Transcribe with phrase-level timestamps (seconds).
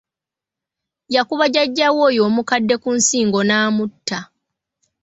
[1.15, 4.19] Yakuba jjajjaawe oyo omukadde ku nsingo n'amutta!